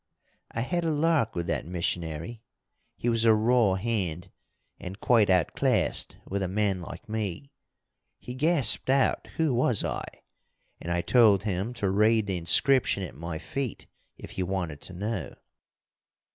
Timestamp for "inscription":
12.37-13.03